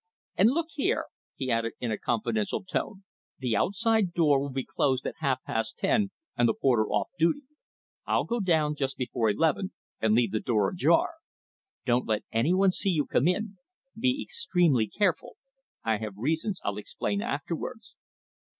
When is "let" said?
12.07-12.23